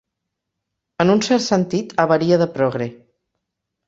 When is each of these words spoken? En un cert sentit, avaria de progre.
En 1.03 1.11
un 1.15 1.19
cert 1.27 1.45
sentit, 1.47 1.93
avaria 2.05 2.39
de 2.43 2.47
progre. 2.57 2.89